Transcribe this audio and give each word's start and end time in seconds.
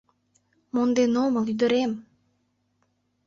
—Монден 0.73 1.11
омыл, 1.23 1.45
ӱдырем! 1.53 1.91